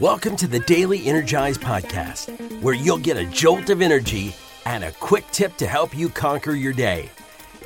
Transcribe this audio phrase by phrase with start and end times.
[0.00, 4.34] Welcome to the Daily Energize Podcast, where you'll get a jolt of energy
[4.64, 7.10] and a quick tip to help you conquer your day.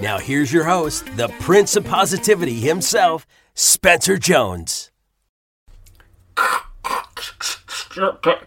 [0.03, 4.91] Now, here's your host, the Prince of Positivity himself, Spencer Jones.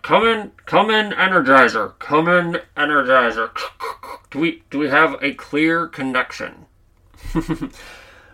[0.03, 1.97] Come in, come in, Energizer.
[1.99, 3.49] Come in, Energizer.
[4.29, 6.65] Do we do we have a clear connection?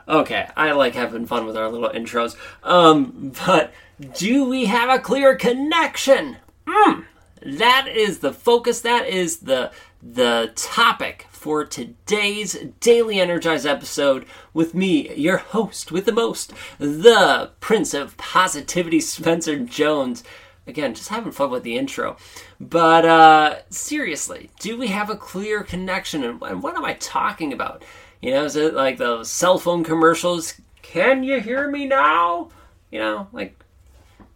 [0.08, 2.36] okay, I like having fun with our little intros.
[2.64, 3.74] Um, but
[4.18, 6.38] do we have a clear connection?
[6.68, 7.06] Mm,
[7.44, 8.82] that is the focus.
[8.82, 16.06] That is the the topic for today's Daily Energize episode with me, your host with
[16.06, 20.24] the most, the Prince of Positivity, Spencer Jones.
[20.68, 22.18] Again, just having fun with the intro.
[22.60, 26.24] But uh, seriously, do we have a clear connection?
[26.24, 27.84] And what am I talking about?
[28.22, 30.56] You know, is it like those cell phone commercials?
[30.82, 32.50] Can you hear me now?
[32.92, 33.64] You know, like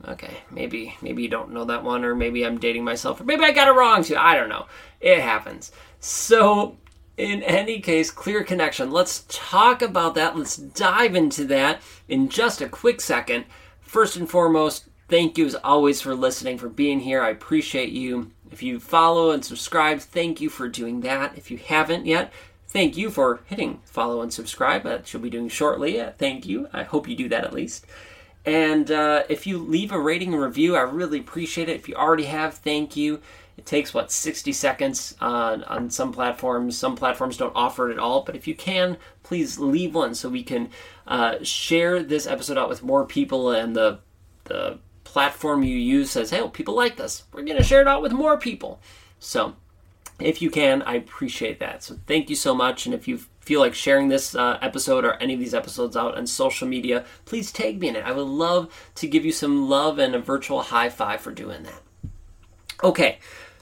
[0.07, 3.43] Okay, maybe maybe you don't know that one, or maybe I'm dating myself, or maybe
[3.43, 4.15] I got it wrong too.
[4.15, 4.65] I don't know.
[5.01, 5.71] It happens.
[5.99, 6.77] So,
[7.17, 8.91] in any case, clear connection.
[8.91, 10.37] Let's talk about that.
[10.37, 13.43] Let's dive into that in just a quick second.
[13.81, 17.21] First and foremost, thank you as always for listening, for being here.
[17.21, 18.31] I appreciate you.
[18.51, 21.37] If you follow and subscribe, thank you for doing that.
[21.37, 22.31] If you haven't yet,
[22.67, 24.83] thank you for hitting follow and subscribe.
[24.83, 26.03] That should be doing shortly.
[26.17, 26.67] Thank you.
[26.71, 27.85] I hope you do that at least.
[28.45, 31.75] And uh, if you leave a rating and review, I really appreciate it.
[31.75, 33.21] If you already have, thank you.
[33.57, 36.77] It takes, what, 60 seconds uh, on some platforms.
[36.77, 38.23] Some platforms don't offer it at all.
[38.23, 40.69] But if you can, please leave one so we can
[41.05, 43.99] uh, share this episode out with more people and the,
[44.45, 47.23] the platform you use says, hey, well, people like this.
[47.33, 48.79] We're going to share it out with more people.
[49.19, 49.55] So
[50.19, 51.83] if you can, I appreciate that.
[51.83, 52.85] So thank you so much.
[52.85, 56.17] And if you feel like sharing this uh, episode or any of these episodes out
[56.17, 58.05] on social media, please tag me in it.
[58.05, 61.63] I would love to give you some love and a virtual high five for doing
[61.63, 61.81] that.
[62.83, 63.19] Okay,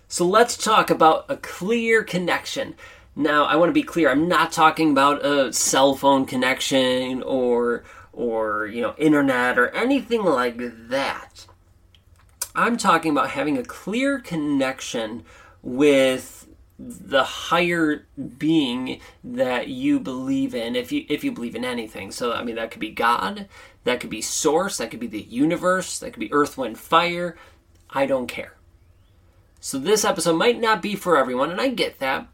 [0.08, 2.75] so let's talk about a clear connection.
[3.16, 4.12] Now, I want to be clear.
[4.12, 7.84] I'm not talking about a cell phone connection or
[8.17, 10.57] or you know internet or anything like
[10.89, 11.45] that.
[12.55, 15.23] I'm talking about having a clear connection
[15.61, 16.47] with
[16.79, 18.07] the higher
[18.38, 22.55] being that you believe in if you if you believe in anything so i mean
[22.55, 23.47] that could be god
[23.83, 27.35] that could be source that could be the universe that could be earth wind fire
[27.89, 28.53] i don't care
[29.59, 32.28] so this episode might not be for everyone and i get that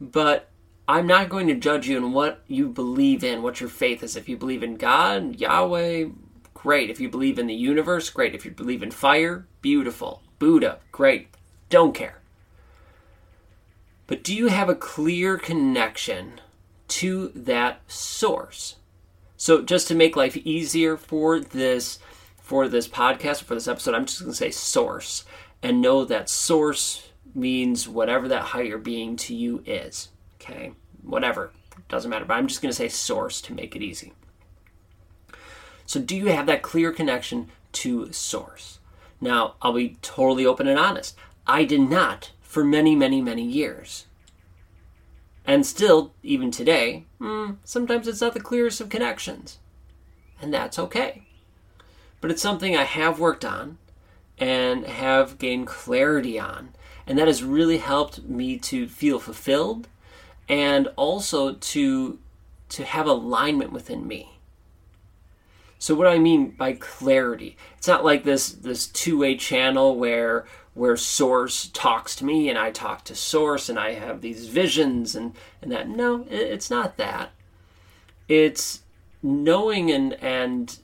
[0.00, 0.48] but
[0.92, 4.16] i'm not going to judge you in what you believe in what your faith is
[4.16, 6.06] if you believe in god yahweh
[6.54, 10.78] great if you believe in the universe great if you believe in fire beautiful buddha
[10.90, 11.28] great
[11.68, 12.22] don't care
[14.06, 16.40] but do you have a clear connection
[16.88, 18.76] to that source?
[19.38, 21.98] So just to make life easier for this
[22.36, 25.24] for this podcast for this episode, I'm just going to say source
[25.62, 30.10] and know that source means whatever that higher being to you is.
[30.34, 30.72] Okay?
[31.02, 31.52] Whatever.
[31.88, 34.12] Doesn't matter, but I'm just going to say source to make it easy.
[35.86, 38.78] So do you have that clear connection to source?
[39.20, 41.16] Now, I'll be totally open and honest.
[41.46, 44.06] I did not for many, many, many years.
[45.44, 49.58] And still, even today, hmm, sometimes it's not the clearest of connections.
[50.40, 51.22] And that's okay.
[52.20, 53.78] But it's something I have worked on
[54.38, 56.74] and have gained clarity on.
[57.06, 59.88] And that has really helped me to feel fulfilled
[60.48, 62.18] and also to,
[62.70, 64.38] to have alignment within me.
[65.78, 67.56] So what do I mean by clarity?
[67.76, 72.70] It's not like this this two-way channel where where source talks to me and I
[72.70, 75.88] talk to source and I have these visions and, and that.
[75.88, 77.32] No, it's not that.
[78.28, 78.82] It's
[79.22, 80.78] knowing and, and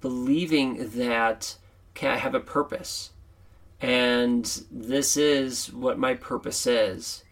[0.00, 1.56] believing that,
[1.94, 3.10] okay, I have a purpose.
[3.80, 7.22] And this is what my purpose is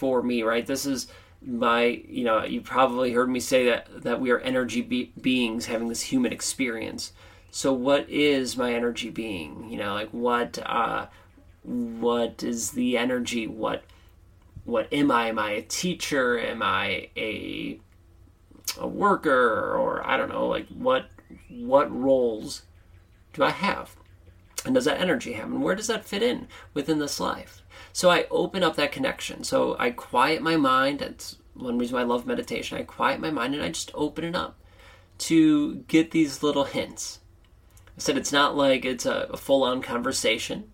[0.00, 0.66] for me, right?
[0.66, 1.08] This is
[1.42, 5.66] my, you know, you probably heard me say that, that we are energy be- beings
[5.66, 7.12] having this human experience.
[7.50, 9.68] So what is my energy being?
[9.68, 11.06] You know, like what, uh,
[11.62, 13.46] what is the energy?
[13.46, 13.84] What
[14.64, 15.28] what am i?
[15.28, 16.38] Am i a teacher?
[16.38, 17.78] Am i a
[18.78, 19.76] a worker?
[19.76, 21.10] Or i don't know like what
[21.50, 22.62] what roles
[23.34, 23.94] do i have?
[24.64, 25.50] And does that energy have?
[25.50, 27.59] And where does that fit in within this life
[27.92, 32.02] so i open up that connection so i quiet my mind that's one reason why
[32.02, 34.58] i love meditation i quiet my mind and i just open it up
[35.18, 37.20] to get these little hints
[37.96, 40.70] i said it's not like it's a, a full-on conversation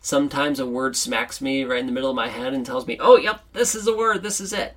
[0.00, 2.96] Sometimes a word smacks me right in the middle of my head and tells me,
[3.00, 4.74] oh, yep, this is a word, this is it.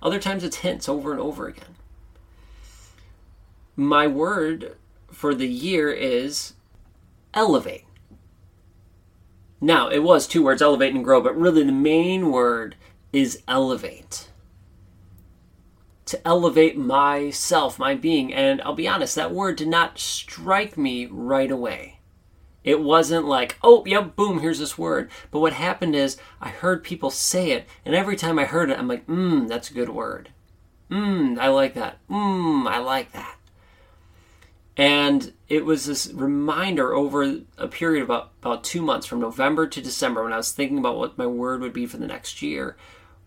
[0.00, 1.74] Other times it's hints over and over again.
[3.74, 4.76] My word
[5.10, 6.52] for the year is
[7.34, 7.84] elevate.
[9.60, 12.76] Now, it was two words, elevate and grow, but really the main word
[13.12, 14.28] is elevate.
[16.06, 18.32] To elevate myself, my being.
[18.32, 22.00] And I'll be honest, that word did not strike me right away.
[22.62, 25.10] It wasn't like, oh, yep, boom, here's this word.
[25.30, 28.78] But what happened is I heard people say it, and every time I heard it,
[28.78, 30.30] I'm like, mmm, that's a good word.
[30.90, 31.98] Mmm, I like that.
[32.10, 33.35] Mmm, I like that.
[34.76, 39.66] And it was this reminder over a period of about, about two months, from November
[39.66, 42.42] to December, when I was thinking about what my word would be for the next
[42.42, 42.76] year,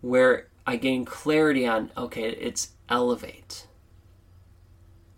[0.00, 3.66] where I gained clarity on okay, it's elevate.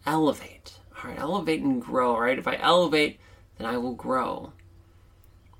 [0.06, 0.78] Elevate.
[0.96, 2.38] All right, elevate and grow, right?
[2.38, 3.20] If I elevate,
[3.58, 4.54] then I will grow.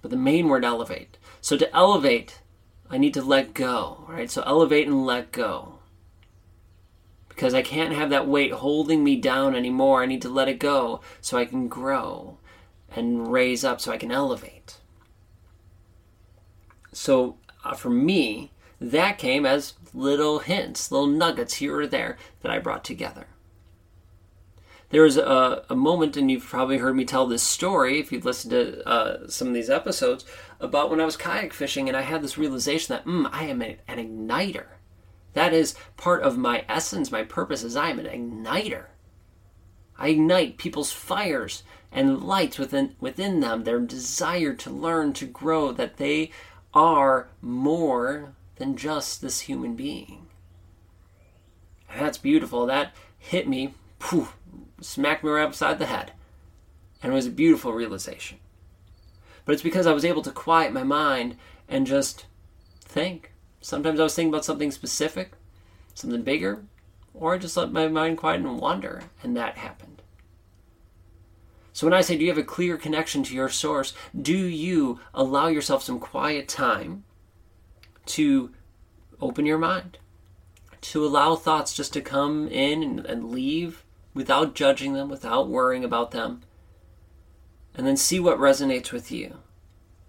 [0.01, 1.19] But the main word elevate.
[1.43, 2.41] So to elevate,
[2.89, 4.31] I need to let go, right?
[4.31, 5.81] So elevate and let go
[7.35, 10.03] because I can't have that weight holding me down anymore.
[10.03, 12.39] I need to let it go so I can grow
[12.95, 14.77] and raise up so I can elevate.
[16.93, 22.53] So uh, for me, that came as little hints, little nuggets here or there that
[22.53, 23.27] I brought together.
[24.91, 28.27] There was a, a moment, and you've probably heard me tell this story if you've
[28.27, 30.27] listened to uh, some of these episodes,
[30.61, 33.63] about when I was kayak fishing and I had this realization that, mm, I am
[33.63, 34.67] an igniter.
[35.35, 38.87] That is part of my essence, my purpose is I am an igniter.
[39.99, 45.73] I ignite people's fires and lights within within them, their desire to learn, to grow,
[45.73, 46.31] that they
[46.75, 50.27] are more than just this human being.
[51.91, 52.67] And that's beautiful.
[52.67, 54.37] That hit me, poof,
[54.81, 56.13] smacked me right upside the head.
[57.03, 58.39] And it was a beautiful realization.
[59.45, 61.37] But it's because I was able to quiet my mind
[61.69, 62.27] and just
[62.81, 63.32] think
[63.63, 65.33] Sometimes I was thinking about something specific,
[65.95, 66.65] something bigger,
[67.15, 70.03] or I just let my mind quiet and wander, and that happened.
[71.73, 73.95] So when I say, do you have a clear connection to your source?
[74.21, 77.05] Do you allow yourself some quiet time
[78.07, 78.51] to
[79.21, 79.99] open your mind?
[80.83, 85.85] To allow thoughts just to come in and, and leave without judging them, without worrying
[85.85, 86.43] about them,
[87.75, 89.39] and then see what resonates with you.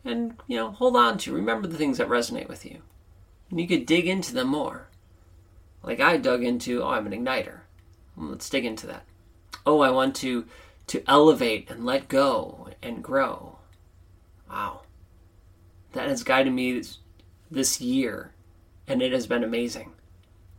[0.04, 2.82] And, you know, hold on to, remember the things that resonate with you.
[3.54, 4.88] And you could dig into them more.
[5.84, 7.60] Like I dug into, oh, I'm an igniter.
[8.18, 9.04] Mm, let's dig into that.
[9.64, 10.46] Oh, I want to
[10.88, 13.60] to elevate and let go and grow.
[14.50, 14.82] Wow.
[15.92, 16.98] That has guided me this,
[17.52, 18.32] this year,
[18.88, 19.92] and it has been amazing.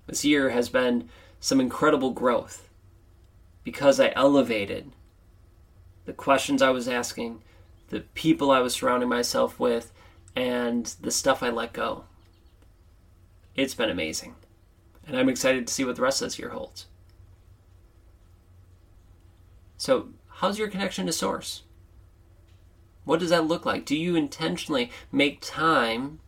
[0.06, 1.08] This year has been
[1.40, 2.68] some incredible growth
[3.64, 4.92] because I elevated
[6.04, 7.42] the questions I was asking,
[7.88, 9.92] the people I was surrounding myself with,
[10.36, 12.04] and the stuff I let go.
[13.56, 14.34] It's been amazing.
[15.06, 16.86] And I'm excited to see what the rest of this year holds.
[19.76, 21.62] So, how's your connection to Source?
[23.04, 23.84] What does that look like?
[23.84, 26.20] Do you intentionally make time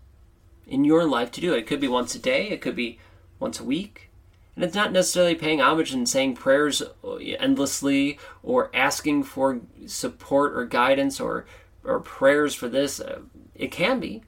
[0.67, 1.61] in your life to do it?
[1.61, 2.99] It could be once a day, it could be
[3.39, 4.11] once a week.
[4.55, 10.57] And it's not necessarily paying homage and saying prayers uh, endlessly or asking for support
[10.57, 11.47] or guidance or,
[11.85, 13.01] or prayers for this.
[13.01, 13.21] Uh,
[13.55, 14.23] it can be.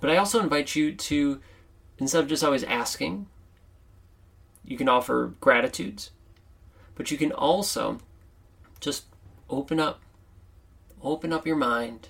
[0.00, 1.40] But I also invite you to
[1.98, 3.26] Instead of just always asking,
[4.64, 6.10] you can offer gratitudes,
[6.94, 7.98] but you can also
[8.80, 9.04] just
[9.48, 10.02] open up,
[11.02, 12.08] open up your mind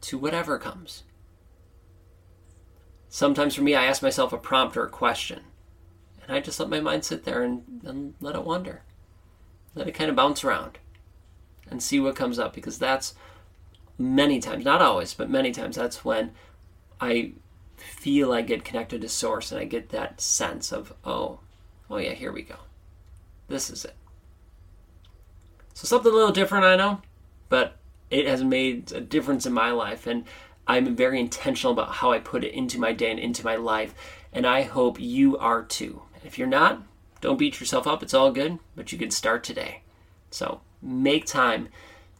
[0.00, 1.02] to whatever comes.
[3.08, 5.40] Sometimes for me, I ask myself a prompt or a question,
[6.22, 8.82] and I just let my mind sit there and, and let it wander.
[9.74, 10.78] Let it kind of bounce around
[11.70, 13.14] and see what comes up because that's
[13.98, 16.32] many times, not always, but many times, that's when
[17.00, 17.32] I
[17.76, 21.40] feel I get connected to source and I get that sense of, oh,
[21.90, 22.56] oh yeah, here we go.
[23.48, 23.94] This is it.
[25.74, 27.02] So something a little different, I know,
[27.48, 27.76] but
[28.10, 30.24] it has made a difference in my life and
[30.66, 33.94] I'm very intentional about how I put it into my day and into my life,
[34.32, 36.02] and I hope you are too.
[36.24, 36.82] If you're not,
[37.20, 38.02] don't beat yourself up.
[38.02, 39.82] It's all good, but you can start today.
[40.30, 41.68] So make time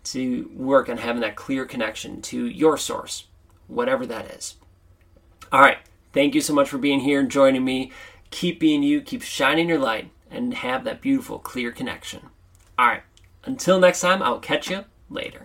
[0.05, 3.27] to work on having that clear connection to your source,
[3.67, 4.57] whatever that is.
[5.55, 5.79] All right.
[6.13, 7.93] Thank you so much for being here and joining me.
[8.33, 12.23] Keep being you, keep shining your light, and have that beautiful, clear connection.
[12.77, 13.05] All right.
[13.45, 15.44] Until next time, I'll catch you later.